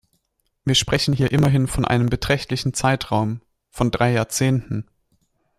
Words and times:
Wir 0.65 0.73
sprechen 0.73 1.13
hier 1.13 1.31
immerhin 1.31 1.67
von 1.67 1.85
einem 1.85 2.09
beträchtlichen 2.09 2.73
Zeitraum, 2.73 3.41
von 3.69 3.91
drei 3.91 4.11
Jahrzehnten. 4.13 4.87